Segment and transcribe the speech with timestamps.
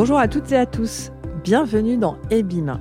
[0.00, 1.12] Bonjour à toutes et à tous.
[1.44, 2.80] Bienvenue dans EBIM,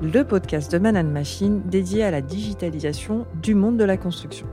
[0.00, 4.46] le podcast de Man Machine dédié à la digitalisation du monde de la construction.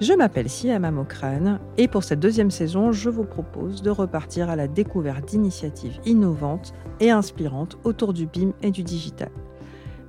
[0.00, 4.56] Je m'appelle Siama Mokrane et pour cette deuxième saison, je vous propose de repartir à
[4.56, 9.30] la découverte d'initiatives innovantes et inspirantes autour du BIM et du digital.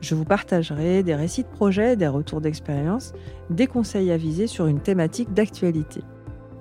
[0.02, 3.14] Je vous partagerai des récits de projets, des retours d'expérience,
[3.52, 6.02] des conseils avisés sur une thématique d'actualité.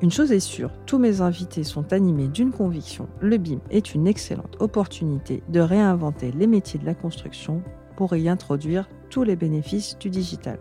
[0.02, 3.06] Une chose est sûre, tous mes invités sont animés d'une conviction.
[3.20, 7.62] Le BIM est une excellente opportunité de réinventer les métiers de la construction
[7.96, 10.58] pour y introduire tous les bénéfices du digital.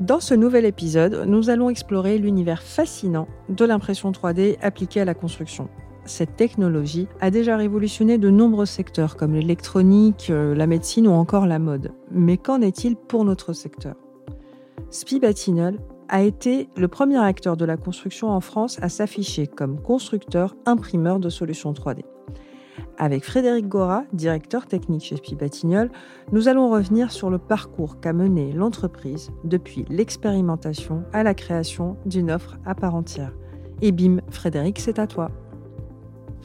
[0.00, 5.14] Dans ce nouvel épisode, nous allons explorer l'univers fascinant de l'impression 3D appliquée à la
[5.14, 5.68] construction.
[6.06, 11.46] Cette technologie a déjà révolutionné de nombreux secteurs comme l'électronique, euh, la médecine ou encore
[11.46, 11.92] la mode.
[12.10, 13.94] Mais qu'en est-il pour notre secteur?
[14.88, 20.54] Spibatinol a été le premier acteur de la construction en France à s'afficher comme constructeur
[20.66, 22.02] imprimeur de solutions 3D.
[22.96, 25.90] Avec Frédéric Gora, directeur technique chez Spibatignol,
[26.32, 32.30] nous allons revenir sur le parcours qu'a mené l'entreprise depuis l'expérimentation à la création d'une
[32.30, 33.32] offre à part entière.
[33.82, 35.30] Et bim, Frédéric, c'est à toi.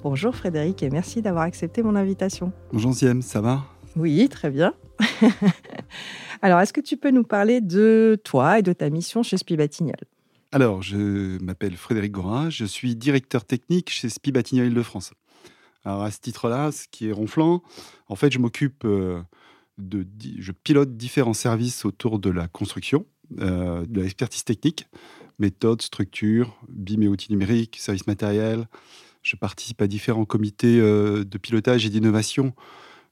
[0.02, 2.52] Bonjour Frédéric et merci d'avoir accepté mon invitation.
[2.72, 3.64] Bonjour Ziem, ça va?
[3.96, 4.74] Oui, très bien.
[6.42, 9.98] Alors, est-ce que tu peux nous parler de toi et de ta mission chez Spibatignol
[10.52, 15.12] Alors, je m'appelle Frédéric Gora, je suis directeur technique chez Spibatignol Île-de-France.
[15.86, 17.64] Alors, à ce titre-là, ce qui est ronflant,
[18.08, 19.22] en fait, je m'occupe euh,
[19.78, 20.06] de.
[20.38, 23.06] Je pilote différents services autour de la construction,
[23.40, 24.88] euh, de l'expertise technique,
[25.40, 28.68] méthode, structure, BIM et outils numériques, services matériels.
[29.22, 32.54] Je participe à différents comités euh, de pilotage et d'innovation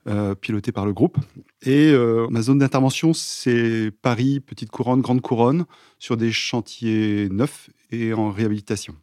[0.07, 1.17] euh, piloté par le groupe.
[1.63, 5.65] Et euh, ma zone d'intervention, c'est Paris, Petite Couronne, Grande Couronne,
[5.99, 8.95] sur des chantiers neufs et en réhabilitation.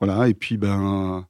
[0.00, 1.26] Voilà, et puis, ben,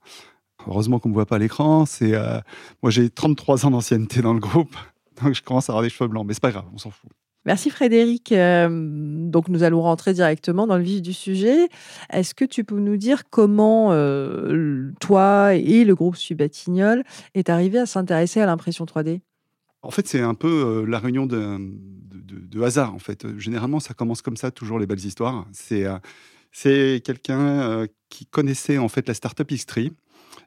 [0.66, 2.40] heureusement qu'on ne me voit pas à l'écran, c'est, euh,
[2.82, 4.76] moi j'ai 33 ans d'ancienneté dans le groupe,
[5.22, 7.10] donc je commence à avoir des cheveux blancs, mais c'est pas grave, on s'en fout.
[7.46, 8.32] Merci Frédéric.
[8.32, 11.68] Euh, donc nous allons rentrer directement dans le vif du sujet.
[12.10, 17.02] Est-ce que tu peux nous dire comment euh, toi et le groupe Subatignol
[17.34, 19.20] est arrivé à s'intéresser à l'impression 3D
[19.80, 22.94] En fait, c'est un peu euh, la réunion de, hasard.
[22.94, 25.46] En fait, généralement, ça commence comme ça, toujours les belles histoires.
[26.52, 29.92] C'est quelqu'un qui connaissait en fait la startup X3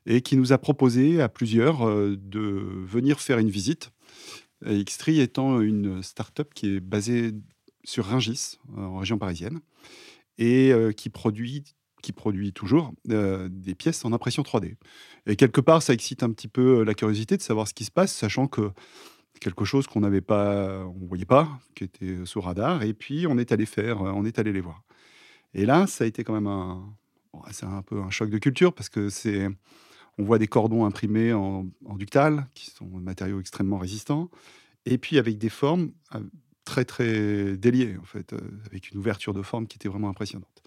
[0.06, 3.90] et qui nous a proposé à plusieurs de venir faire une visite
[4.66, 7.32] Xtree étant une start-up qui est basée
[7.84, 9.60] sur Ringis, en région parisienne,
[10.38, 11.64] et euh, qui produit
[12.02, 14.76] qui produit toujours euh, des pièces en impression 3D.
[15.26, 17.86] Et quelque part, ça excite un petit peu euh, la curiosité de savoir ce qui
[17.86, 18.72] se passe, sachant que
[19.40, 23.38] quelque chose qu'on n'avait pas, on voyait pas, qui était sous radar, et puis on
[23.38, 24.84] est allé faire, on est allé les voir.
[25.54, 26.94] Et là, ça a été quand même un,
[27.62, 29.48] un peu un choc de culture parce que c'est,
[30.18, 31.66] on voit des cordons imprimés en,
[31.96, 34.30] ductal, qui sont des matériaux extrêmement résistants,
[34.86, 36.20] et puis avec des formes euh,
[36.66, 40.64] très très déliées, en fait, euh, avec une ouverture de forme qui était vraiment impressionnante.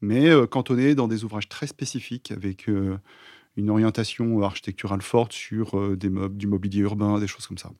[0.00, 6.10] Mais euh, quand dans des ouvrages très spécifiques, avec une orientation architecturale forte sur des
[6.30, 7.70] du mobilier urbain, des choses comme ça.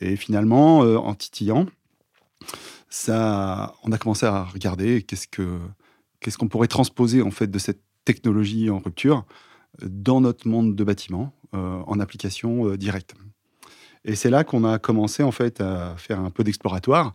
[0.00, 1.66] Et finalement, en titillant,
[2.88, 5.58] ça, on a commencé à regarder qu'est-ce que
[6.20, 9.26] qu'est-ce qu'on pourrait transposer en fait de cette technologie en rupture
[9.82, 13.14] dans notre monde de bâtiment euh, en application euh, directe.
[14.04, 17.14] Et c'est là qu'on a commencé en fait à faire un peu d'exploratoire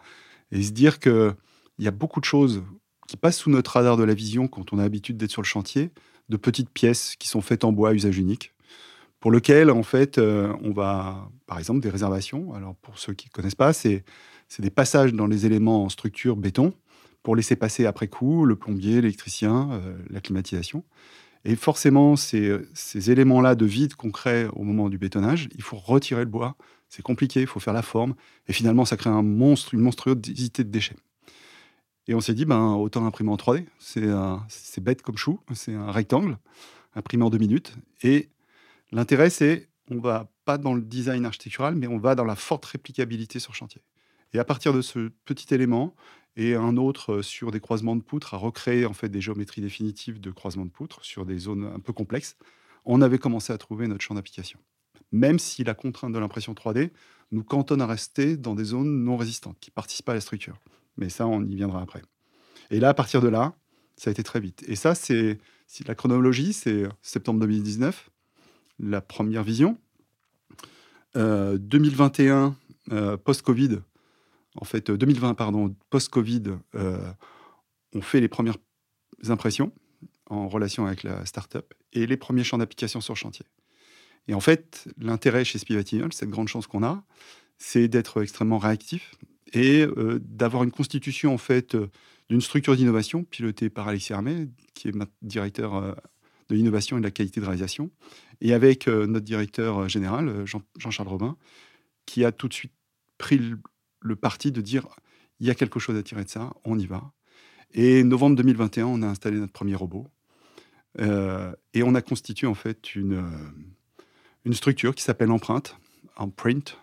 [0.51, 1.35] et se dire qu'il
[1.79, 2.63] y a beaucoup de choses
[3.07, 5.47] qui passent sous notre radar de la vision quand on a l'habitude d'être sur le
[5.47, 5.91] chantier,
[6.29, 8.53] de petites pièces qui sont faites en bois à usage unique,
[9.19, 12.53] pour lequel en fait euh, on va, par exemple, des réservations.
[12.53, 14.03] Alors pour ceux qui ne connaissent pas, c'est
[14.59, 16.73] des passages dans les éléments en structure béton
[17.23, 20.83] pour laisser passer après coup le plombier, l'électricien, la climatisation.
[21.45, 22.59] Et forcément, ces,
[23.11, 26.55] éléments-là de vide qu'on crée au moment du bétonnage, il faut retirer le bois.
[26.89, 28.15] C'est compliqué, il faut faire la forme.
[28.47, 30.97] Et finalement, ça crée un monstre, une monstruosité de déchets.
[32.07, 33.65] Et on s'est dit, ben, autant imprimer en 3D.
[33.79, 35.39] C'est bête comme chou.
[35.53, 36.37] C'est un rectangle
[36.95, 37.75] imprimé en deux minutes.
[38.03, 38.29] Et
[38.91, 42.65] l'intérêt, c'est on va pas dans le design architectural, mais on va dans la forte
[42.65, 43.81] réplicabilité sur chantier.
[44.33, 45.95] Et à partir de ce petit élément,
[46.35, 49.61] et un autre euh, sur des croisements de poutres, à recréer en fait des géométries
[49.61, 52.37] définitives de croisements de poutres sur des zones un peu complexes,
[52.85, 54.59] on avait commencé à trouver notre champ d'application.
[55.11, 56.91] Même si la contrainte de l'impression 3D
[57.31, 60.57] nous cantonne à rester dans des zones non résistantes, qui participent à la structure.
[60.97, 62.01] Mais ça, on y viendra après.
[62.71, 63.53] Et là, à partir de là,
[63.95, 64.63] ça a été très vite.
[64.67, 65.39] Et ça, c'est
[65.85, 68.09] la chronologie, c'est septembre 2019,
[68.79, 69.77] la première vision.
[71.15, 72.55] 2021,
[72.91, 73.79] euh, euh, post-Covid,
[74.55, 76.43] en fait, 2020, euh, pardon, post-Covid,
[76.75, 77.11] euh,
[77.93, 78.57] on fait les premières
[79.27, 79.71] impressions
[80.27, 83.45] en relation avec la startup et les premiers champs d'application sur chantier.
[84.27, 87.03] Et en fait, l'intérêt chez Spivatinol, cette grande chance qu'on a,
[87.57, 89.15] c'est d'être extrêmement réactif
[89.53, 91.75] et euh, d'avoir une constitution en fait
[92.29, 94.93] d'une structure d'innovation pilotée par Alexis Hermé, qui est
[95.23, 95.95] directeur
[96.47, 97.89] de l'innovation et de la qualité de réalisation,
[98.39, 101.37] et avec notre directeur général, Jean-Charles Robin,
[102.05, 102.73] qui a tout de suite
[103.17, 103.59] pris le,
[104.15, 104.87] parti de dire
[105.39, 107.13] il y a quelque chose à tirer de ça, on y va.
[107.71, 110.07] Et novembre 2021, on a installé notre premier robot.
[110.97, 113.23] et on a constitué en fait une,
[114.45, 115.77] une structure qui s'appelle Empreinte,
[116.17, 116.77] Emprint,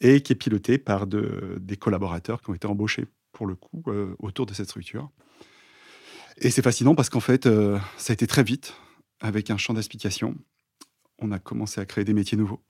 [0.00, 4.14] et qui est piloté par des collaborateurs qui ont été embauchés pour le coup euh,
[4.18, 5.10] autour de cette structure.
[6.38, 8.74] Et c'est fascinant parce qu'en fait, euh, ça a été très vite,
[9.20, 10.36] avec un champ d'explication.
[11.18, 12.62] On a commencé à créer des métiers nouveaux.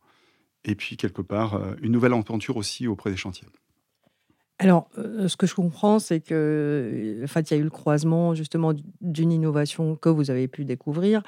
[0.64, 3.46] Et puis, quelque part, euh, une nouvelle aventure aussi auprès des chantiers.
[4.60, 6.34] Alors, euh, ce que je comprends, c'est que,
[7.22, 10.66] euh, fait, il y a eu le croisement justement d'une innovation que vous avez pu
[10.66, 11.22] découvrir,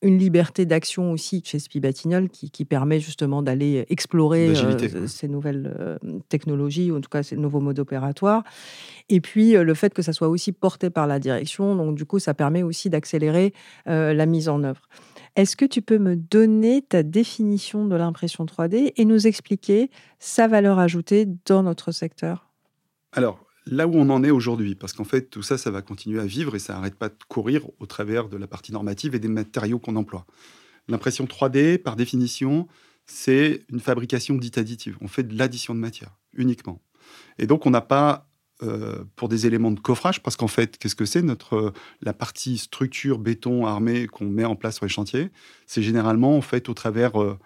[0.00, 5.98] une liberté d'action aussi chez Spibatinol qui, qui permet justement d'aller explorer euh, ces nouvelles
[6.30, 8.44] technologies, ou en tout cas ces nouveaux modes opératoires.
[9.10, 12.18] Et puis le fait que ça soit aussi porté par la direction, donc du coup,
[12.18, 13.52] ça permet aussi d'accélérer
[13.84, 14.88] la mise en œuvre.
[15.40, 20.48] Est-ce que tu peux me donner ta définition de l'impression 3D et nous expliquer sa
[20.48, 22.50] valeur ajoutée dans notre secteur?
[23.12, 26.20] Alors, là où on en est aujourd'hui, parce qu'en fait, tout ça, ça va continuer
[26.20, 29.18] à vivre et ça n'arrête pas de courir au travers de la partie normative et
[29.18, 30.26] des matériaux qu'on emploie.
[30.88, 32.68] L'impression 3D, par définition,
[33.06, 34.98] c'est une fabrication dite additive.
[35.00, 36.82] On fait de l'addition de matière uniquement.
[37.38, 38.28] Et donc, on n'a pas,
[38.62, 41.72] euh, pour des éléments de coffrage, parce qu'en fait, qu'est-ce que c'est notre euh,
[42.02, 45.30] la partie structure béton armé qu'on met en place sur les chantiers?
[45.66, 47.38] C'est généralement en fait au travers, euh,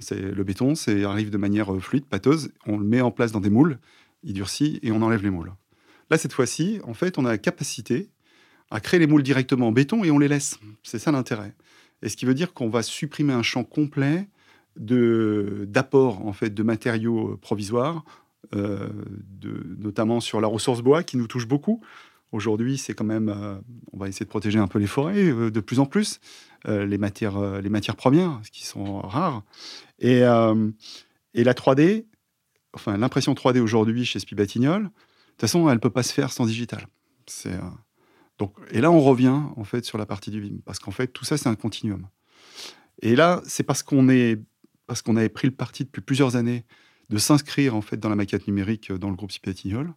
[0.00, 3.40] c'est le béton, c'est arrive de manière fluide, pâteuse, on le met en place dans
[3.40, 3.78] des moules
[4.22, 5.52] il durcit et on enlève les moules.
[6.10, 8.10] Là, cette fois-ci, en fait, on a la capacité
[8.70, 10.58] à créer les moules directement en béton et on les laisse.
[10.82, 11.54] C'est ça l'intérêt.
[12.02, 14.28] Et ce qui veut dire qu'on va supprimer un champ complet
[14.76, 18.04] de d'apport en fait de matériaux provisoires,
[18.54, 18.88] euh,
[19.78, 21.80] notamment sur la ressource bois qui nous touche beaucoup.
[22.32, 23.54] Aujourd'hui, c'est quand même, euh,
[23.92, 26.20] on va essayer de protéger un peu les forêts euh, de plus en plus,
[26.66, 29.42] les matières, les matières premières, qui sont rares.
[29.98, 32.04] Et, et la 3D,
[32.72, 36.30] enfin, l'impression 3D aujourd'hui chez Spibatignol, de toute façon, elle ne peut pas se faire
[36.30, 36.86] sans digital.
[37.26, 37.58] C'est,
[38.38, 41.08] donc, et là, on revient en fait sur la partie du VIM, parce qu'en fait,
[41.08, 42.06] tout ça, c'est un continuum.
[43.00, 44.40] Et là, c'est parce qu'on est,
[44.86, 46.64] parce qu'on avait pris le parti depuis plusieurs années
[47.12, 49.92] de s'inscrire en fait dans la maquette numérique euh, dans le groupe Spibatignol,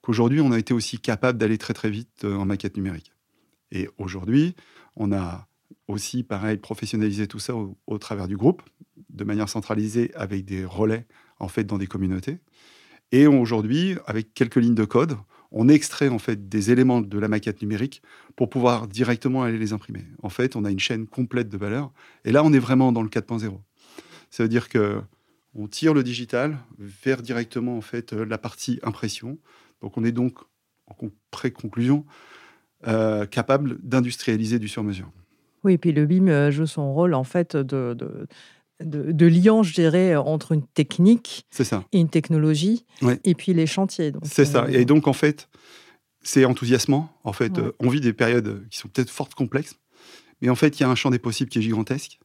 [0.00, 3.12] qu'aujourd'hui, on a été aussi capable d'aller très très vite euh, en maquette numérique.
[3.72, 4.54] Et aujourd'hui,
[4.94, 5.48] on a
[5.88, 8.62] aussi, pareil, professionnalisé tout ça au, au travers du groupe,
[9.10, 11.06] de manière centralisée avec des relais
[11.40, 12.38] en fait dans des communautés.
[13.10, 15.16] Et aujourd'hui, avec quelques lignes de code,
[15.50, 18.00] on extrait en fait des éléments de la maquette numérique
[18.36, 20.04] pour pouvoir directement aller les imprimer.
[20.22, 21.92] En fait, on a une chaîne complète de valeur.
[22.24, 23.58] Et là, on est vraiment dans le 4.0.
[24.30, 25.00] Ça veut dire que
[25.54, 29.38] on tire le digital vers directement en fait la partie impression.
[29.82, 30.38] Donc, on est donc
[30.86, 30.94] en
[31.30, 32.04] pré-conclusion
[32.86, 35.10] euh, capable d'industrialiser du sur-mesure.
[35.62, 37.96] Oui, et puis le BIM euh, joue son rôle en fait de,
[38.80, 41.46] de, lien, je dirais, entre une technique
[41.92, 42.84] et une technologie,
[43.24, 44.12] et puis les chantiers.
[44.22, 44.64] C'est ça.
[44.64, 45.48] Euh, et donc, en fait,
[46.22, 47.10] c'est enthousiasmant.
[47.24, 49.76] En fait, euh, on vit des périodes qui sont peut-être fortes, complexes,
[50.40, 52.18] mais en fait, il y a un champ des possibles qui est gigantesque,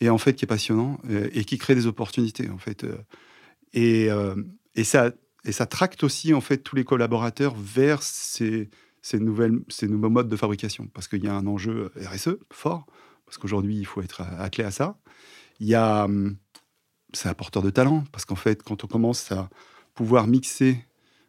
[0.00, 2.86] et en fait, qui est passionnant, euh, et, qui crée des opportunités, en fait.
[3.72, 4.08] Et,
[4.74, 5.12] et, ça,
[5.44, 8.70] et ça tracte aussi, en fait, tous les collaborateurs vers ces,
[9.14, 12.86] nouvelles, ces nouveaux modes de fabrication, parce qu'il y a un enjeu RSE fort,
[13.26, 14.98] parce qu'aujourd'hui, il faut être attelé à ça.
[15.60, 16.36] Il y a, hum,
[17.12, 19.48] c'est un porteur de talent parce qu'en fait, quand on commence à
[19.94, 20.84] pouvoir mixer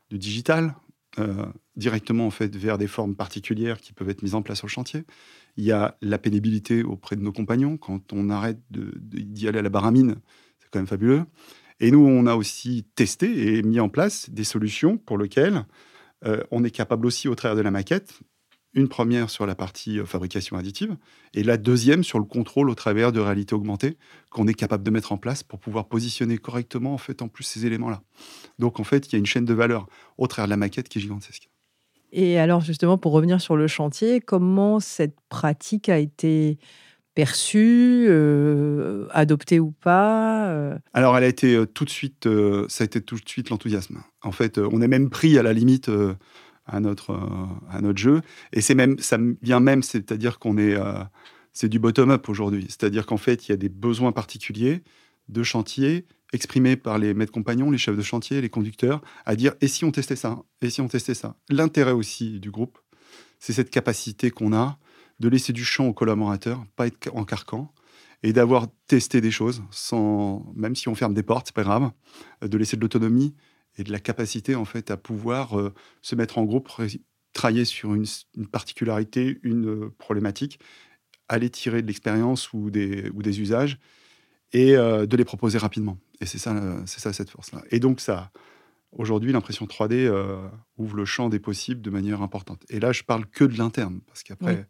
[0.10, 0.76] du digital
[1.18, 1.46] euh,
[1.76, 5.06] directement en fait vers des formes particulières qui peuvent être mises en place au chantier,
[5.58, 9.62] il y a la pénibilité auprès de nos compagnons quand on arrête d'y aller à
[9.62, 10.16] la baramine,
[10.60, 11.24] c'est quand même fabuleux.
[11.80, 15.66] Et nous, on a aussi testé et mis en place des solutions pour lesquelles
[16.26, 18.20] euh, on est capable aussi, au travers de la maquette,
[18.74, 20.96] une première sur la partie euh, fabrication additive
[21.34, 23.98] et la deuxième sur le contrôle au travers de réalité augmentée
[24.30, 27.44] qu'on est capable de mettre en place pour pouvoir positionner correctement en fait en plus
[27.44, 28.04] ces éléments-là.
[28.60, 29.88] Donc en fait, il y a une chaîne de valeur
[30.18, 31.50] au travers de la maquette qui est gigantesque.
[32.12, 36.58] Et alors justement pour revenir sur le chantier, comment cette pratique a été
[37.16, 40.78] perçue, euh, adoptée ou pas euh?
[40.94, 42.28] Alors elle a été tout de suite,
[42.68, 44.02] ça a été tout de suite l'enthousiasme.
[44.24, 45.90] En fait, on est même pris à la limite
[46.70, 48.22] à notre, euh, à notre jeu.
[48.54, 51.04] Et c'est même, ça vient même, c'est-à-dire qu'on est, euh,
[51.52, 52.66] c'est du bottom-up aujourd'hui.
[52.70, 54.84] C'est-à-dire qu'en fait, il y a des besoins particuliers
[55.28, 59.54] de chantier exprimés par les maîtres compagnons, les chefs de chantier, les conducteurs, à dire
[59.62, 60.44] et si on testait ça?
[60.62, 61.36] Et si on testait ça?
[61.50, 62.80] L'intérêt aussi du groupe,
[63.40, 64.78] c'est cette capacité qu'on a
[65.20, 67.74] de laisser du champ aux collaborateurs, pas être en carcan,
[68.24, 71.92] et d'avoir testé des choses, sans, même si on ferme des portes, c'est pas grave,
[72.42, 73.34] de laisser de l'autonomie
[73.78, 75.56] et de la capacité en fait à pouvoir
[76.02, 76.70] se mettre en groupe,
[77.34, 78.06] travailler sur une,
[78.52, 80.60] particularité, une problématique,
[81.30, 83.80] aller tirer de l'expérience ou des usages
[84.54, 85.98] et de les proposer rapidement.
[86.22, 87.62] Et c'est ça, c'est ça cette force-là.
[87.72, 88.32] Et donc ça,
[88.98, 90.38] Aujourd'hui, l'impression 3D euh,
[90.78, 92.64] ouvre le champ des possibles de manière importante.
[92.70, 94.66] Et là, je parle que de l'interne, parce qu'après,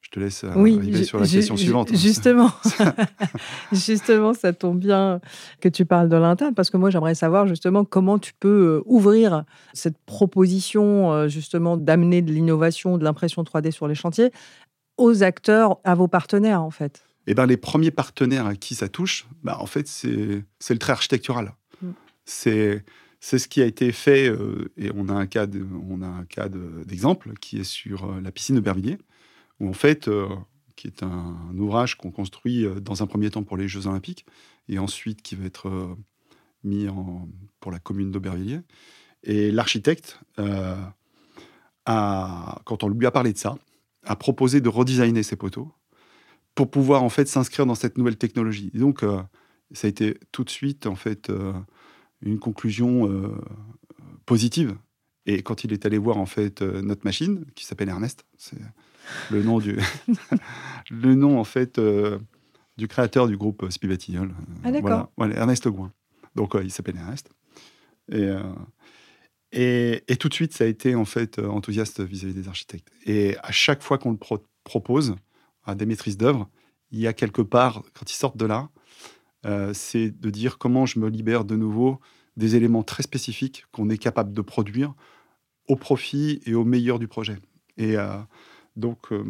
[0.00, 1.92] je te laisse euh, arriver sur la question suivante.
[1.92, 2.52] Justement,
[3.72, 5.20] justement, ça tombe bien
[5.60, 8.82] que tu parles de l'interne, parce que moi, j'aimerais savoir justement comment tu peux euh,
[8.86, 14.30] ouvrir cette proposition, justement, d'amener de l'innovation, de l'impression 3D sur les chantiers
[14.98, 17.07] aux acteurs, à vos partenaires, en fait.
[17.30, 20.04] Eh ben, les premiers partenaires à qui ça touche, bah, en fait, c'est
[20.70, 21.54] le trait architectural.
[21.82, 21.90] Mm.
[22.24, 22.84] C'est
[23.20, 25.46] c'est ce qui a été fait, euh, et on a un cas,
[25.88, 28.98] on a un cas d'exemple qui est sur euh, la piscine de Bervilliers,
[29.60, 30.28] où en fait, euh,
[30.76, 34.24] qui est un, ouvrage qu'on construit dans un premier temps pour les Jeux Olympiques,
[34.68, 35.96] et ensuite qui va être
[36.62, 38.60] mis en, pour la commune d'Aubervilliers.
[39.24, 40.92] Et l'architecte, quand
[42.84, 43.58] on lui a parlé de ça,
[44.04, 45.72] a proposé de redesigner ses poteaux
[46.58, 48.72] pour pouvoir en fait s'inscrire dans cette nouvelle technologie.
[48.74, 49.04] donc,
[49.72, 51.30] ça a été tout de suite en fait
[52.20, 53.34] une conclusion euh,
[54.26, 54.76] positive.
[55.26, 58.58] Et quand il est allé voir en fait euh, notre machine, qui s'appelle Ernest, c'est
[59.30, 59.78] le nom du,
[60.90, 62.18] le nom en fait euh,
[62.76, 64.34] du créateur du groupe Spivatignol.
[64.64, 65.12] Ah d'accord.
[65.16, 65.92] Voilà, Ernest Gouin.
[66.34, 67.30] Donc il s'appelle Ernest.
[68.10, 68.26] Et,
[69.52, 72.88] et, et, tout de suite, ça a été en fait enthousiaste vis-à-vis des architectes.
[73.04, 74.18] Et à chaque fois qu'on le
[74.64, 75.14] propose
[75.68, 76.48] à des maîtrises d'œuvre,
[76.90, 78.70] il y a quelque part, quand ils sortent de là,
[79.46, 82.00] euh, c'est de dire comment je me libère de nouveau
[82.36, 84.94] des éléments très spécifiques qu'on est capable de produire
[85.68, 87.36] au profit et au meilleur du projet.
[87.76, 88.16] Et euh,
[88.76, 89.22] donc, euh,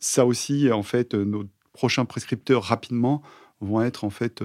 [0.00, 3.22] ça aussi, en fait, nos prochains prescripteurs rapidement
[3.60, 4.42] vont être en fait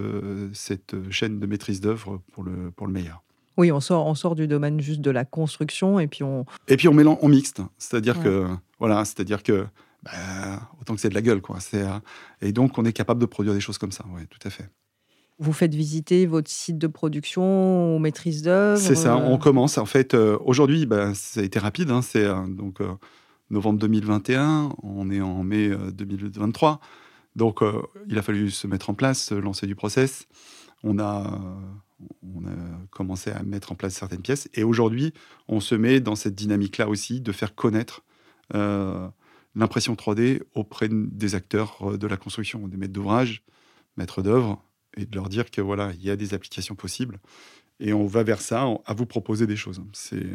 [0.53, 3.23] cette chaîne de maîtrise d'œuvre pour le, pour le meilleur.
[3.57, 6.45] Oui, on sort, on sort du domaine juste de la construction et puis on.
[6.67, 8.47] Et puis on mélange, on mixte, c'est-à-dire que
[8.79, 9.67] voilà, c'est-à-dire que
[10.03, 11.60] bah, autant que c'est de la gueule, quoi.
[12.41, 14.69] et donc on est capable de produire des choses comme ça, oui, tout à fait.
[15.39, 19.77] Vous faites visiter votre site de production aux maîtrises d'œuvre C'est ça, on commence.
[19.77, 21.89] En fait, euh, aujourd'hui, bah, ça a été rapide.
[21.89, 22.88] Hein, c'est euh, donc euh,
[23.50, 26.79] novembre 2021, on est en mai 2023.
[27.36, 27.62] Donc,
[28.07, 30.27] il a fallu se mettre en place, lancer du process.
[30.83, 31.41] On a,
[32.22, 32.53] on a
[32.91, 34.50] commencé à mettre en place certaines pièces.
[34.53, 35.13] Et aujourd'hui,
[35.48, 38.03] on se met dans cette dynamique-là aussi de faire connaître
[39.55, 43.43] l'impression 3D auprès des acteurs de la construction, des maîtres d'ouvrage,
[43.98, 44.63] maîtres d'œuvre,
[44.98, 47.19] et de leur dire que voilà, il y a des applications possibles.
[47.79, 49.81] Et on va vers ça, à vous proposer des choses.
[49.93, 50.25] C'est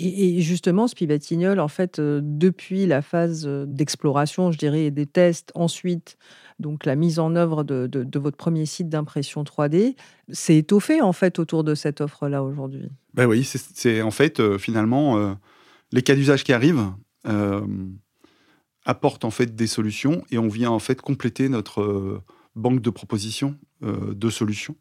[0.00, 5.06] et, justement, Spivatignol, en fait, euh, depuis la phase euh, d'exploration, je dirais, et des
[5.06, 6.18] tests, ensuite,
[6.60, 9.96] donc la mise en œuvre de, de, votre premier site d'impression 3D,
[10.30, 12.88] s'est étoffé en fait autour de cette offre-là aujourd'hui.
[13.14, 15.36] Ben oui, c'est en fait euh, finalement
[15.92, 16.92] les cas d'usage qui arrivent
[18.84, 22.22] apportent en fait des solutions et on vient en fait compléter notre
[22.58, 24.76] banque de propositions, euh, de solutions.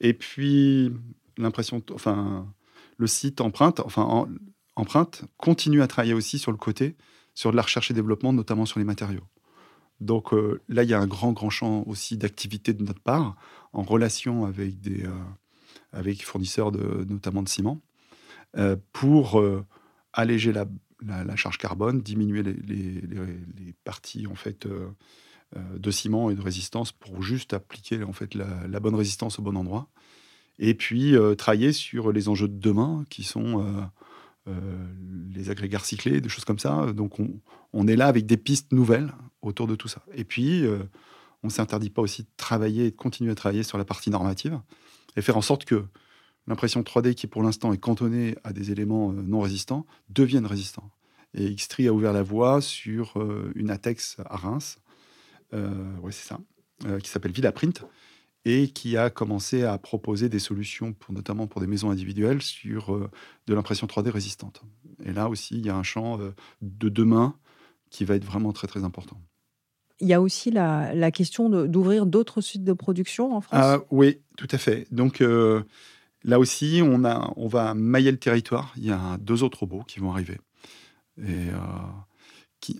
[0.00, 0.92] Et puis,
[1.36, 2.46] l'impression, enfin,
[2.96, 4.28] le site empreinte, enfin,
[4.76, 6.96] empreinte continue à travailler aussi sur le côté,
[7.34, 9.26] sur de la recherche et développement, notamment sur les matériaux.
[10.00, 13.36] Donc euh, là, il y a un grand, grand champ aussi d'activité de notre part,
[13.72, 15.10] en relation avec des euh,
[15.92, 17.80] avec fournisseurs, de, notamment de ciment,
[18.92, 19.42] pour
[20.12, 20.52] alléger
[21.06, 24.66] la, charge carbone, diminuer les, parties en fait
[25.56, 29.42] euh, de ciment et de résistance pour juste appliquer en fait la, bonne résistance au
[29.42, 29.88] bon endroit.
[30.58, 33.64] Et puis euh, travailler sur les enjeux de demain qui sont
[34.46, 34.52] euh,
[35.32, 36.92] les agrégats recyclés, des choses comme ça.
[36.92, 37.18] Donc
[37.72, 40.02] on, est là avec des pistes nouvelles autour de tout ça.
[40.14, 40.64] Et puis
[41.42, 44.10] on ne s'interdit pas aussi de travailler et de continuer à travailler sur la partie
[44.10, 44.60] normative
[45.16, 45.84] et faire en sorte que
[46.48, 50.90] l'impression 3D qui pour l'instant est cantonnée à des éléments non résistants devienne résistant.
[51.34, 53.14] Et Xtree a ouvert la voie sur
[53.54, 54.80] une ATEX à Reims
[55.54, 56.38] euh, ouais, c'est ça,
[56.86, 57.84] euh, qui s'appelle Villaprint
[58.44, 62.94] et qui a commencé à proposer des solutions, pour, notamment pour des maisons individuelles, sur
[62.94, 63.10] euh,
[63.46, 64.62] de l'impression 3D résistante.
[65.04, 66.18] Et là aussi, il y a un champ
[66.62, 67.36] de demain
[67.90, 69.20] qui va être vraiment très très important.
[70.00, 73.60] Il y a aussi la, la question d'ouvrir d'autres sites de production en France?
[73.60, 74.86] Ah, Oui, tout à fait.
[74.92, 75.22] Donc
[76.24, 78.72] là aussi, on, a, on va mailler le territoire.
[78.76, 80.38] Il y a deux autres robots qui vont arriver.
[81.18, 81.48] Et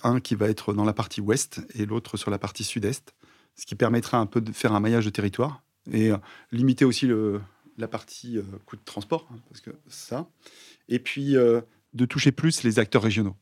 [0.03, 3.15] un qui va être dans la partie ouest et l'autre sur la partie sud-est,
[3.55, 6.17] ce qui permettra un peu de faire un maillage de territoire et euh,
[6.53, 7.41] limiter aussi le,
[7.77, 10.29] la partie euh, coût de transport, hein, parce que ça,
[10.89, 11.61] et puis euh,
[11.95, 13.37] de toucher plus les acteurs régionaux.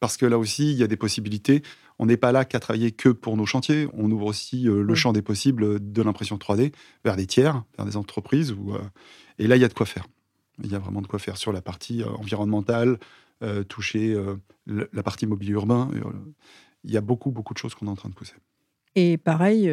[0.00, 1.62] Parce que là aussi, il y a des possibilités.
[1.98, 3.88] On n'est pas là qu'à travailler que pour nos chantiers.
[3.92, 6.72] On ouvre aussi le champ des possibles de l'impression 3D
[7.04, 8.54] vers des tiers, vers des entreprises.
[9.38, 10.06] et là, il y a de quoi faire.
[10.62, 12.98] Il y a vraiment de quoi faire sur la partie environnementale,
[13.68, 14.16] toucher
[14.66, 15.90] la partie mobilier urbain.
[16.84, 18.34] Il y a beaucoup, beaucoup de choses qu'on est en train de pousser.
[18.94, 19.68] Et pareil,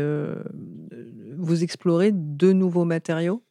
[1.38, 3.44] vous explorez de nouveaux matériaux?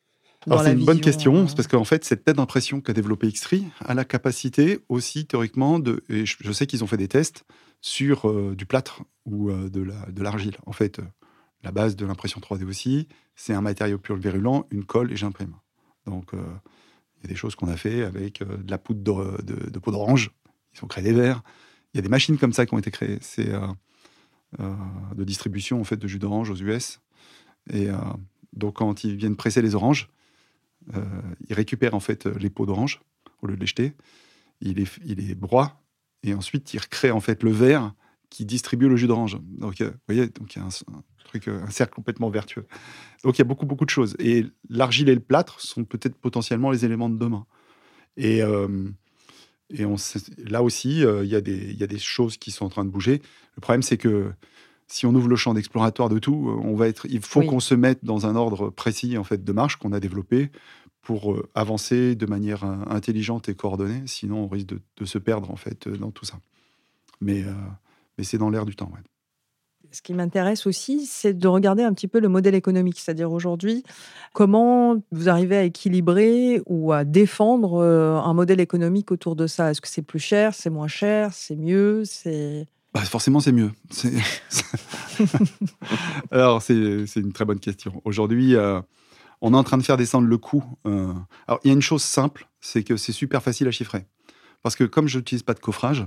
[0.46, 4.04] C'est une bonne question, parce qu'en fait, cette tête d'impression qu'a développée Xtree a la
[4.04, 7.44] capacité aussi, théoriquement, de, et je, sais qu'ils ont fait des tests
[7.80, 10.56] sur du plâtre ou de l'argile.
[10.66, 11.00] en fait,
[11.62, 15.54] la base de l'impression 3D aussi, c'est un matériau virulent, une colle et j'imprime.
[16.06, 19.78] Donc, il y a des choses qu'on a fait avec de la poudre de, de
[19.78, 20.30] peau d'orange.
[20.74, 21.42] Ils ont créé des verres.
[21.92, 23.18] Il y a des machines comme ça qui ont été créées.
[23.20, 23.52] C'est
[24.60, 24.74] euh,
[25.16, 27.00] de distribution en fait de jus d'orange aux US.
[27.70, 27.96] Et euh,
[28.52, 30.08] donc quand ils viennent presser les oranges,
[30.94, 31.04] euh,
[31.48, 33.00] ils récupèrent en fait les peaux d'orange
[33.42, 33.94] au lieu de les jeter.
[34.60, 35.80] Ils les, il les broient
[36.22, 37.94] et ensuite ils recréent en fait le verre
[38.30, 39.38] qui distribue le jus d'orange.
[39.58, 42.66] Donc, vous voyez, donc il y a un, truc, un cercle complètement vertueux.
[43.22, 44.16] Donc, il y a beaucoup, beaucoup de choses.
[44.18, 47.46] Et l'argile et le plâtre sont peut-être potentiellement les éléments de demain.
[48.16, 48.40] Et,
[49.70, 49.94] et on,
[50.38, 53.22] là aussi, il y, il y a des choses qui sont en train de bouger.
[53.54, 54.32] Le problème, c'est que
[54.86, 57.60] si on ouvre le champ d'exploratoire de tout, euh, on va être, il faut qu'on
[57.60, 60.50] se mette dans un ordre précis en fait de marche qu'on a développé
[61.00, 64.02] pour euh, avancer de manière euh, intelligente et coordonnée.
[64.06, 66.38] Sinon, on risque de, se perdre en fait dans tout ça.
[67.20, 67.44] Mais,
[68.18, 68.90] mais c'est dans l'air du temps.
[69.92, 73.84] Ce qui m'intéresse aussi, c'est de regarder un petit peu le modèle économique, c'est-à-dire aujourd'hui,
[74.34, 79.70] comment vous arrivez à équilibrer ou à défendre un modèle économique autour de ça?
[79.70, 83.72] Est-ce que c'est plus cher, c'est moins cher, c'est mieux, c'est bah, forcément, c'est mieux.
[86.30, 88.00] Alors, c'est une très bonne question.
[88.04, 88.80] Aujourd'hui, euh,
[89.40, 90.64] on est en train de faire descendre le coût.
[90.86, 91.12] Euh,
[91.48, 94.06] alors, il y a une chose simple, c'est que c'est super facile à chiffrer.
[94.62, 96.06] Parce que comme je n'utilise pas de coffrage,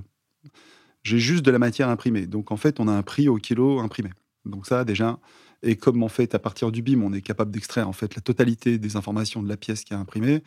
[1.04, 2.26] j'ai juste de la matière imprimée.
[2.26, 4.12] Donc, en fait, on a un prix au kilo imprimé.
[4.46, 5.20] Donc, ça, déjà.
[5.64, 8.22] Et comme, en fait, à partir du BIM, on est capable d'extraire, en fait, la
[8.22, 10.42] totalité des informations de la pièce qui est imprimée,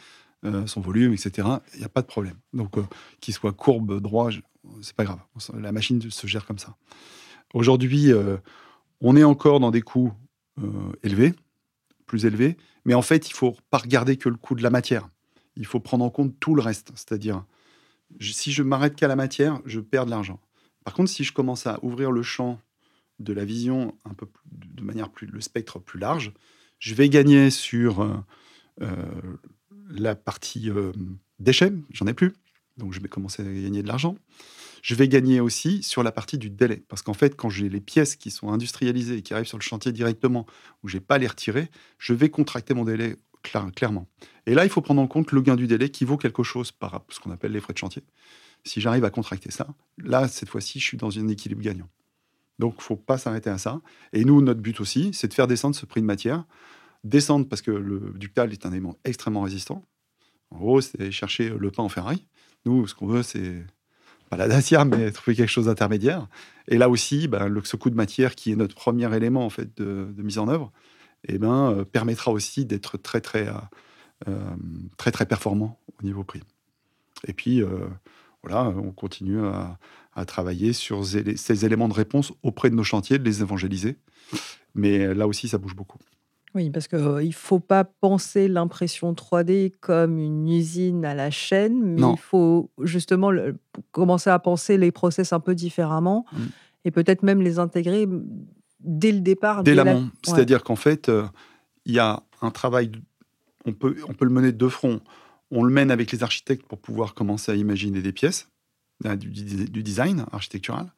[0.44, 2.37] euh, son volume, etc., il n'y a pas de problème.
[2.53, 2.76] Donc,
[3.20, 4.31] qu'il soit courbe, droit,
[4.83, 5.20] c'est pas grave.
[5.59, 6.76] La machine se gère comme ça.
[7.55, 8.37] Aujourd'hui, euh,
[9.00, 10.12] on est encore dans des coûts
[10.62, 11.35] euh, élevés,
[12.07, 15.09] plus élevés, mais en fait, il faut pas regarder que le coût de la matière.
[15.57, 16.92] Il faut prendre en compte tout le reste.
[16.94, 17.44] C'est-à-dire,
[18.20, 20.40] si je m'arrête qu'à la matière, je perds de l'argent.
[20.85, 22.61] Par contre, si je commence à ouvrir le champ
[23.18, 26.33] de la vision un peu de manière plus le spectre plus large,
[26.79, 28.87] je vais gagner sur euh,
[29.90, 30.70] la partie
[31.38, 32.35] déchets, j'en ai plus
[32.81, 34.16] donc je vais commencer à gagner de l'argent.
[34.83, 37.81] Je vais gagner aussi sur la partie du délai, parce qu'en fait, quand j'ai les
[37.81, 40.46] pièces qui sont industrialisées et qui arrivent sur le chantier directement,
[40.83, 44.09] où j'ai pas à les retirer, je vais contracter mon délai clairement.
[44.46, 46.72] Et là, il faut prendre en compte le gain du délai qui vaut quelque chose
[46.72, 48.03] par ce qu'on appelle les frais de chantier.
[48.64, 51.88] Si j'arrive à contracter ça, là, cette fois-ci, je suis dans un équilibre gagnant.
[52.59, 53.81] Donc, il faut pas s'arrêter à ça.
[54.12, 56.44] Et nous, notre but aussi, c'est de faire descendre ce prix de matière.
[57.04, 59.84] Descendre parce que le ductal est un élément extrêmement résistant.
[60.50, 62.26] En gros, c'est chercher le pain en ferraille.
[62.66, 63.64] Nous, ce qu'on veut, c'est
[64.28, 66.28] pas la Dacia, mais trouver quelque chose d'intermédiaire.
[66.68, 69.50] Et là aussi, ben, le, ce coût de matière, qui est notre premier élément en
[69.50, 70.72] fait de, mise en œuvre,
[71.28, 73.52] eh ben, euh, permettra aussi d'être très très, euh,
[74.28, 74.56] euh,
[74.96, 76.42] très très performant au niveau prix.
[77.26, 77.62] Et puis,
[78.42, 79.78] voilà, on continue à,
[80.14, 83.98] à travailler sur ces éléments de réponse auprès de nos chantiers, de les évangéliser.
[84.74, 85.98] Mais là aussi, ça bouge beaucoup.
[86.54, 91.94] Oui, parce qu'il ne faut pas penser l'impression 3D comme une usine à la chaîne,
[91.94, 93.30] mais il faut justement
[93.92, 96.38] commencer à penser les process un peu différemment mmh.
[96.86, 98.08] et peut-être même les intégrer
[98.80, 99.62] dès le départ.
[99.62, 100.10] Dès l'amont.
[100.24, 101.10] C'est-à-dire qu'en fait,
[101.84, 102.90] il y a un travail,
[103.64, 105.00] on peut, on peut le mener de front.
[105.52, 108.48] On le mène avec les architectes pour pouvoir commencer à imaginer des pièces,
[109.04, 110.92] du, du design architectural.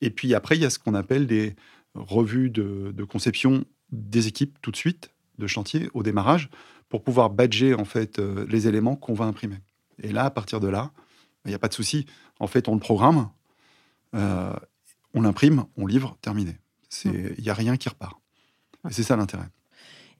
[0.00, 1.56] Et puis après, il y a ce qu'on appelle des
[1.94, 6.48] revues de, de conception des équipes tout de suite de chantier au démarrage
[6.88, 9.58] pour pouvoir badger en fait euh, les éléments qu'on va imprimer.
[10.02, 10.92] Et là, à partir de là,
[11.44, 12.06] il n'y a pas de souci.
[12.40, 13.30] En fait, on le programme,
[14.14, 14.52] euh,
[15.12, 16.56] on l'imprime, on livre, terminé.
[17.04, 18.16] Il n'y a rien qui repart.
[18.88, 19.48] Et c'est ça l'intérêt.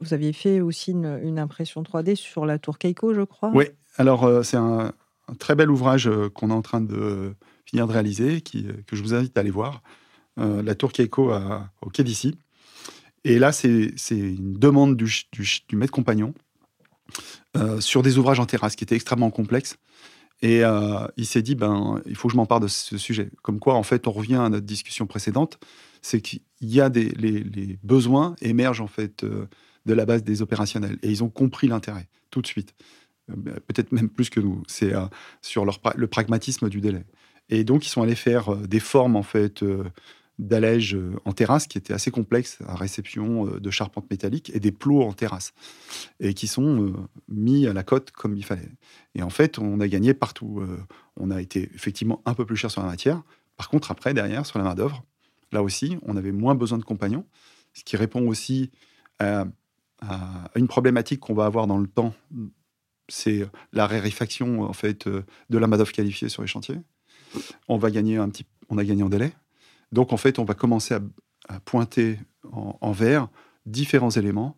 [0.01, 3.51] Vous aviez fait aussi une, impression 3D sur la tour Keiko, je crois.
[3.55, 4.93] Oui, alors euh, c'est un,
[5.39, 9.15] très bel ouvrage qu'on est en train de finir de réaliser, qui, que je vous
[9.15, 9.83] invite à aller voir.
[10.37, 11.33] la tour Keiko
[11.81, 12.37] au quai d'ici.
[13.25, 15.11] Et là, c'est une demande du,
[15.73, 16.35] maître compagnon
[17.57, 19.77] euh, sur des ouvrages en terrasse qui étaient extrêmement complexes.
[20.43, 23.31] Et euh, il s'est dit, ben, il faut que je m'en parle de ce sujet.
[23.43, 25.59] Comme quoi, en fait, on revient à notre discussion précédente,
[26.03, 29.47] c'est qu'il y a des les, besoins émergent en fait euh,
[29.87, 32.75] de la base des opérationnels, et ils ont compris l'intérêt tout de suite.
[33.29, 34.63] Ben, peut-être même plus que nous.
[34.67, 34.93] C'est
[35.41, 37.07] sur le pragmatisme du délai.
[37.49, 39.65] Et donc, ils sont allés faire des formes, en fait,
[40.39, 45.03] d'allège en terrasse qui étaient assez complexes à réception de charpente métallique et des plots
[45.03, 45.53] en terrasse
[46.19, 46.93] et qui sont
[47.29, 48.69] mis à la cote comme il fallait.
[49.15, 50.63] Et en fait, on a gagné partout.
[51.17, 53.23] On a été effectivement un peu plus cher sur la matière.
[53.57, 55.05] Par contre, après, derrière, sur la main-d'œuvre,
[55.53, 57.25] là aussi, on avait moins besoin de compagnons,
[57.73, 58.71] ce qui répond aussi
[59.19, 59.47] à,
[60.55, 62.15] une problématique qu'on va avoir dans le temps.
[63.09, 66.79] C'est la raréfaction en fait de la main-d'œuvre qualifiée sur les chantiers.
[67.69, 69.33] On va gagner un petit, on a gagné en délai.
[69.93, 71.01] Donc, en fait, on va commencer à,
[71.61, 72.19] pointer
[72.53, 73.29] en, vert
[73.67, 74.57] différents éléments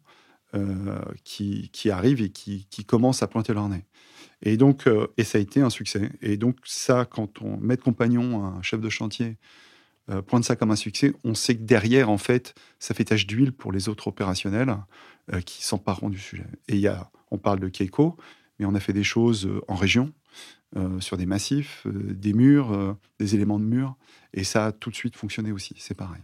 [0.55, 3.85] euh, qui, arrivent et qui, commencent à pointer leur nez.
[4.43, 6.11] Et donc, euh, et ça a été un succès.
[6.23, 9.37] Et donc, ça, quand on met de compagnon un chef de chantier,
[10.09, 13.27] euh, pointe ça comme un succès, on sait que derrière, en fait, ça fait tache
[13.27, 14.77] d'huile pour les autres opérationnels
[15.45, 16.47] qui s'emparent du sujet.
[16.69, 18.17] Et y a, on parle de Keiko,
[18.59, 20.13] mais on a fait des choses en région,
[21.01, 23.97] sur des massifs, des murs, des éléments de murs.
[24.35, 26.23] Et ça a tout de suite fonctionné aussi, c'est pareil.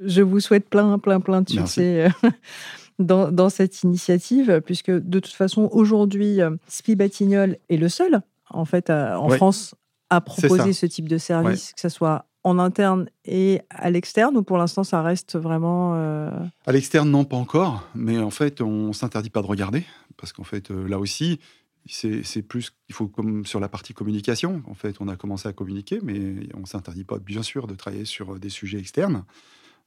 [0.00, 2.30] Je vous souhaite plein, plein, plein de succès euh,
[2.98, 8.20] dans, dans, cette initiative, puisque de toute façon, aujourd'hui, euh, Spi Batignolles est le seul,
[8.50, 9.74] en fait, en France,
[10.10, 14.42] à proposer ce type de service, que ce soit en interne et à l'externe, ou
[14.42, 15.94] pour l'instant, ça reste vraiment...
[15.96, 16.30] Euh,
[16.64, 19.84] à l'externe, non, pas encore, mais en fait, on s'interdit pas de regarder,
[20.16, 21.40] parce qu'en fait, là aussi,
[21.88, 24.62] c'est plus, il faut comme sur la partie communication.
[24.66, 28.04] En fait, on a commencé à communiquer, mais on s'interdit pas, bien sûr, de travailler
[28.04, 29.24] sur des sujets externes,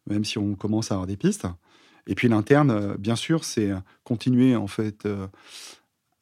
[0.07, 1.47] même si on commence à avoir des pistes.
[2.07, 3.71] Et puis l'interne, euh, bien sûr, c'est
[4.03, 5.27] continuer en fait euh,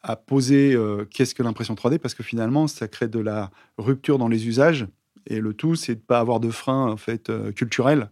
[0.01, 4.17] à poser euh, qu'est-ce que l'impression 3D, parce que finalement, ça crée de la rupture
[4.17, 4.87] dans les usages.
[5.27, 8.09] Et le tout, c'est de pas avoir de frein en fait culturel.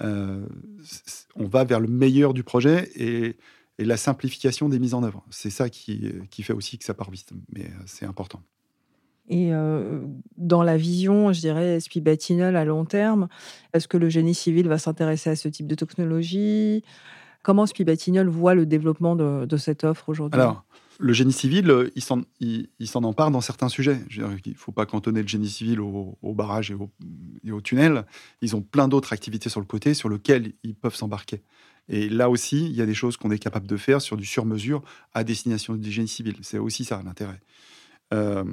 [0.00, 0.46] on
[1.36, 3.36] va vers le meilleur du projet et
[3.78, 5.24] et la simplification des mises en œuvre.
[5.30, 8.42] C'est ça qui, qui, fait aussi que ça part vite, mais euh, c'est important.
[9.28, 10.00] Et euh,
[10.36, 13.28] dans la vision, je dirais, SPI Batinol à long terme,
[13.72, 16.82] est-ce que le génie civil va s'intéresser à ce type de technologie?
[17.42, 20.40] Comment SPI Batinol voit le développement de, cette offre aujourd'hui?
[20.40, 20.64] Alors,
[20.98, 24.00] le génie civil, il s'en, empare dans certains sujets.
[24.10, 26.90] il ne faut pas cantonner le génie civil au, barrage et au,
[27.44, 28.06] et au, tunnel.
[28.40, 31.42] Ils ont plein d'autres activités sur le côté sur lesquelles ils peuvent s'embarquer.
[31.88, 34.24] Et là aussi, il y a des choses qu'on est capable de faire sur du
[34.24, 36.36] sur-mesure à destination du génie civil.
[36.42, 37.40] C'est aussi ça l'intérêt.
[38.12, 38.44] Euh,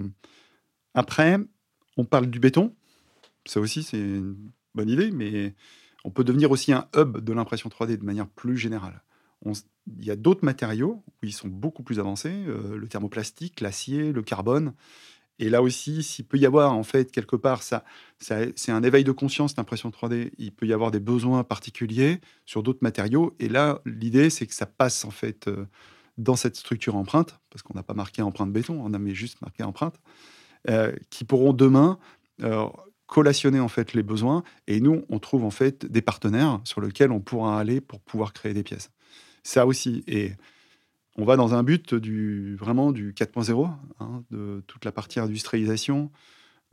[0.94, 1.38] après,
[1.98, 2.76] on parle du béton.
[3.46, 4.36] Ça aussi, c'est une
[4.76, 5.56] bonne idée, mais
[6.04, 9.02] on peut devenir aussi un hub de l'impression 3D de manière plus générale.
[9.88, 14.12] Il y a d'autres matériaux où ils sont beaucoup plus avancés, euh, le thermoplastique, l'acier,
[14.12, 14.74] le carbone.
[15.40, 17.84] Et là aussi, s'il peut y avoir, en fait, quelque part, ça,
[18.20, 20.32] c'est un éveil de conscience, l'impression 3D.
[20.38, 23.36] Il peut y avoir des besoins particuliers sur d'autres matériaux.
[23.40, 25.66] Et là, l'idée, c'est que ça passe, en fait, euh,
[26.18, 29.42] dans cette structure empreinte, parce qu'on n'a pas marqué empreinte béton, on a mais juste
[29.42, 29.96] marqué empreinte,
[30.70, 31.98] euh, qui pourront demain
[33.06, 34.42] collationner, en fait, les besoins.
[34.68, 38.34] Et nous, on trouve, en fait, des partenaires sur lesquels on pourra aller pour pouvoir
[38.34, 38.90] créer des pièces.
[39.44, 40.04] Ça aussi.
[40.08, 40.34] Et
[41.18, 46.12] on va dans un but du vraiment du 4.0, hein, de toute la partie industrialisation,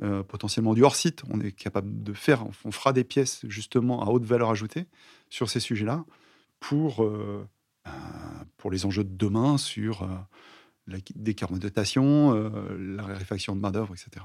[0.03, 1.23] euh, potentiellement du hors-site.
[1.29, 4.87] On est capable de faire, on fera des pièces justement à haute valeur ajoutée
[5.29, 6.05] sur ces sujets-là
[6.61, 7.45] pour, euh,
[7.87, 7.91] euh,
[8.59, 10.09] pour les enjeux de demain sur
[10.87, 12.33] la décarbonisation,
[12.79, 14.25] la raréfaction de main-d'œuvre, etc.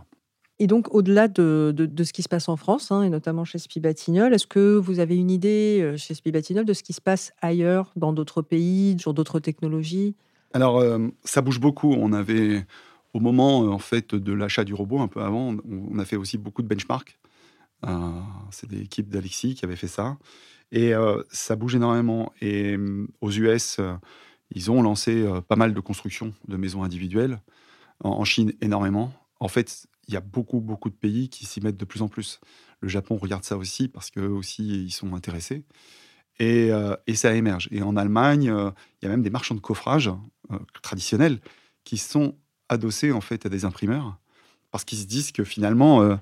[0.64, 4.34] Et donc, au-delà de, ce qui se passe en France, hein, et notamment chez Spibatinol,
[4.34, 7.92] est-ce que vous avez une idée euh, chez Spibatinol de ce qui se passe ailleurs,
[7.98, 10.16] dans d'autres pays, sur d'autres technologies?
[10.54, 11.92] Alors, euh, ça bouge beaucoup.
[11.92, 12.66] On avait,
[13.14, 16.16] au moment euh, en fait de l'achat du robot, un peu avant, on, a fait
[16.16, 17.20] aussi beaucoup de benchmarks.
[18.52, 20.18] C'est des équipes d'Alexis qui avaient fait ça.
[20.72, 20.94] Et
[21.30, 22.32] ça bouge énormément.
[22.40, 22.78] Et
[23.20, 23.82] aux US,
[24.52, 27.42] ils ont lancé pas mal de constructions de maisons individuelles.
[28.00, 29.12] en Chine, énormément.
[29.42, 32.08] En fait, il y a beaucoup, beaucoup de pays qui s'y mettent de plus en
[32.08, 32.40] plus.
[32.82, 35.64] Le Japon regarde ça aussi parce qu'eux aussi, ils sont intéressés.
[36.40, 37.70] Et, euh, et, ça émerge.
[37.72, 40.10] Et en Allemagne, euh, il y a même des marchands de coffrage
[40.52, 41.40] euh, traditionnels
[41.84, 42.36] qui sont
[42.70, 44.18] adossés en fait à des imprimeurs
[44.72, 46.18] parce qu'ils se disent que finalement,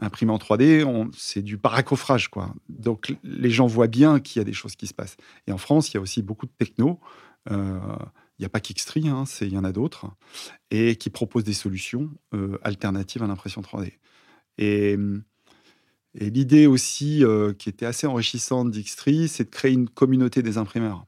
[0.00, 2.26] imprimer en 3D, c'est du paracoffrage.
[2.26, 2.52] Quoi.
[2.68, 5.16] Donc les gens voient bien qu'il y a des choses qui se passent.
[5.46, 6.98] Et en France, il y a aussi beaucoup de techno
[8.42, 10.06] n'y a pas qu'Xtree, hein, il y en a d'autres,
[10.70, 13.92] et qui proposent des solutions euh, alternatives à l'impression 3D.
[14.58, 14.96] Et,
[16.14, 21.06] l'idée aussi, euh, qui était assez enrichissante d'Xtree, c'est de créer une communauté des imprimeurs.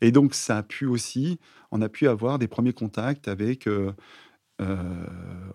[0.00, 1.38] Et donc, ça a pu aussi,
[1.70, 3.92] on a pu avoir des premiers contacts avec, euh,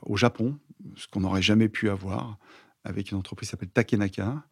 [0.01, 0.57] au Japon,
[0.95, 2.37] ce qu'on n'aurait jamais pu avoir,
[2.83, 4.43] avec une entreprise qui s'appelle Takenaka,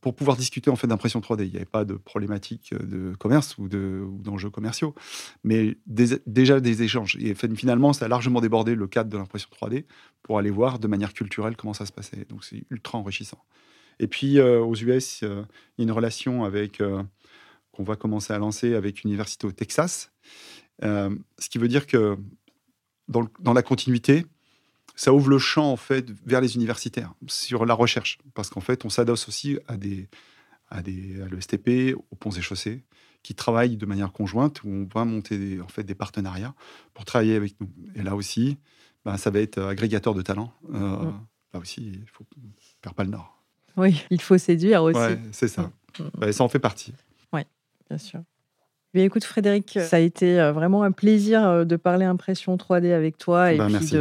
[0.00, 1.44] pour pouvoir discuter en fait d'impression 3D.
[1.44, 4.94] Il n'y avait pas de problématique de commerce ou d'enjeux commerciaux,
[5.44, 7.16] mais déjà des échanges.
[7.20, 9.84] Et finalement, ça a largement débordé le cadre de l'impression 3D
[10.22, 12.26] pour aller voir de manière culturelle comment ça se passait.
[12.28, 13.44] Donc c'est ultra enrichissant.
[13.98, 15.44] Et puis aux US, il y a
[15.78, 16.82] une relation avec
[17.72, 20.10] qu'on va commencer à lancer avec une université au Texas,
[20.82, 22.16] ce qui veut dire que
[23.08, 24.24] dans la continuité,
[24.94, 28.84] ça ouvre le champ en fait vers les universitaires sur la recherche, parce qu'en fait,
[28.84, 30.08] on s'adosse aussi à des
[30.68, 32.84] à des à l'ESTP, aux ponts et chaussées,
[33.22, 36.54] qui travaillent de manière conjointe où on va monter des, en fait des partenariats
[36.94, 37.70] pour travailler avec nous.
[37.94, 38.58] Et là aussi,
[39.04, 40.52] ben, ça va être agrégateur de talents.
[40.72, 41.26] Euh, mm.
[41.54, 42.24] Là aussi, il faut
[42.80, 43.42] perd pas le nord.
[43.76, 44.98] Oui, il faut séduire aussi.
[45.32, 45.70] c'est ça.
[45.98, 46.04] Mm.
[46.18, 46.94] Ben, ça en fait partie.
[47.32, 47.42] Oui,
[47.88, 48.20] bien sûr.
[48.94, 53.18] Écoute Frédéric, ça a été euh, vraiment un plaisir euh, de parler impression 3D avec
[53.18, 53.96] toi et bah, puis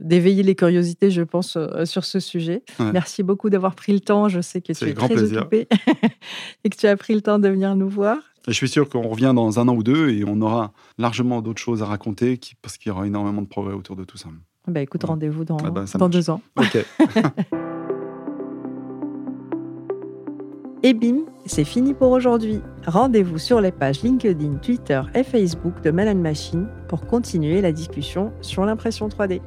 [0.00, 2.62] d'éveiller les curiosités, je pense, euh, sur ce sujet.
[2.92, 4.28] Merci beaucoup d'avoir pris le temps.
[4.28, 5.68] Je sais que tu es très occupé
[6.64, 8.16] et que tu as pris le temps de venir nous voir.
[8.48, 11.60] je suis sûr qu'on revient dans un an ou deux et on aura largement d'autres
[11.60, 14.30] choses à raconter parce qu'il y aura énormément de progrès autour de tout ça.
[14.66, 16.40] Bah, écoute, rendez-vous dans, ah bah, dans deux ans.
[16.56, 16.78] Ok.
[20.86, 22.60] Et bim, c'est fini pour aujourd'hui.
[22.86, 28.34] Rendez-vous sur les pages LinkedIn, Twitter et Facebook de Man Machine pour continuer la discussion
[28.42, 29.40] sur l'impression 3D.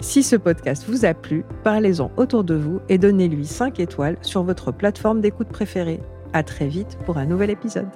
[0.00, 4.42] Si ce podcast vous a plu, parlez-en autour de vous et donnez-lui 5 étoiles sur
[4.42, 6.00] votre plateforme d'écoute préférée.
[6.32, 7.86] À très vite pour un nouvel épisode.